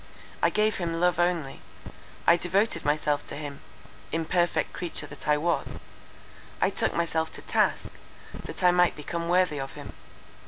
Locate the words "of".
9.59-9.73